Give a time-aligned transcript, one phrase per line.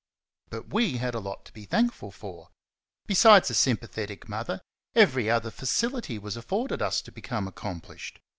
[0.49, 2.49] But we had a lot to feel thankful for.
[3.05, 4.63] Besides a sympathetic mother,
[4.95, 8.19] every other facility was afforded us to become accomplished.